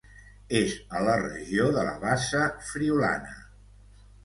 És 0.59 0.71
a 0.99 1.01
la 1.07 1.17
regió 1.19 1.67
de 1.77 1.85
la 1.91 1.95
Bassa 2.07 2.43
Friülana. 2.73 3.39